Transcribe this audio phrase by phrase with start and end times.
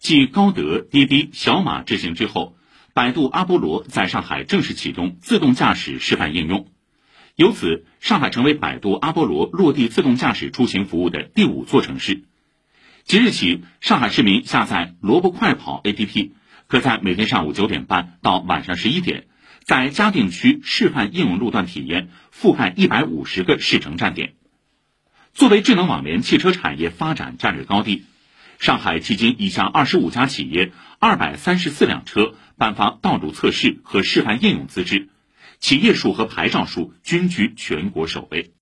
[0.00, 2.56] 继高德、滴滴、小马执行之后，
[2.94, 6.68] 百度阿波罗在上海正式启动自动驾驶示范应用，
[7.36, 12.22] 由此，上海成为百度阿波罗落地自动驾驶出行服务的第五座城市。
[13.04, 16.30] 即日起，上海市民下载“萝卜快跑 ”APP，
[16.66, 19.26] 可在每天上午九点半到晚上十一点，
[19.64, 24.32] 在嘉定区示范应用路段体验，覆盖一百五十个试乘站点。
[25.34, 28.04] 作为智能网联汽车产业发展战略高地，
[28.60, 35.08] 上海迄今已向二十五家企业、二百三十四辆车颁发道路测试和示范应用资质，
[35.60, 38.52] 企业数和牌照数均居全国首位。